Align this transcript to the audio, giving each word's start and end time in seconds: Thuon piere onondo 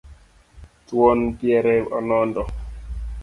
Thuon 0.87 1.19
piere 1.41 1.77
onondo 1.99 2.41